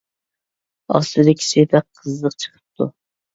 [0.99, 2.89] ئاستىدىكىسى بەك قىزىق چىقىپتۇ.